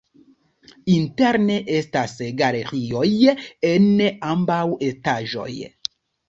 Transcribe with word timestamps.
Interne 0.93 1.57
estas 1.79 2.15
galerioj 2.39 3.05
en 3.73 3.87
ambaŭ 4.31 4.59
etaĝoj. 4.89 5.49